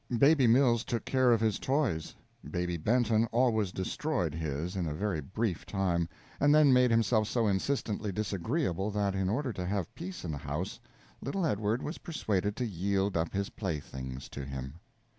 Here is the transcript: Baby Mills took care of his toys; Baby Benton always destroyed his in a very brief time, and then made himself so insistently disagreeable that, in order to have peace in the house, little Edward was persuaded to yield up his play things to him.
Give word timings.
Baby 0.17 0.47
Mills 0.47 0.83
took 0.83 1.05
care 1.05 1.31
of 1.31 1.39
his 1.41 1.59
toys; 1.59 2.15
Baby 2.49 2.75
Benton 2.75 3.25
always 3.27 3.71
destroyed 3.71 4.33
his 4.33 4.75
in 4.75 4.87
a 4.87 4.95
very 4.95 5.21
brief 5.21 5.63
time, 5.63 6.09
and 6.39 6.55
then 6.55 6.73
made 6.73 6.89
himself 6.89 7.27
so 7.27 7.45
insistently 7.45 8.11
disagreeable 8.11 8.89
that, 8.89 9.13
in 9.13 9.29
order 9.29 9.53
to 9.53 9.63
have 9.67 9.93
peace 9.93 10.25
in 10.25 10.31
the 10.31 10.39
house, 10.39 10.79
little 11.21 11.45
Edward 11.45 11.83
was 11.83 11.99
persuaded 11.99 12.55
to 12.55 12.65
yield 12.65 13.15
up 13.15 13.31
his 13.31 13.51
play 13.51 13.79
things 13.79 14.27
to 14.29 14.43
him. 14.43 14.79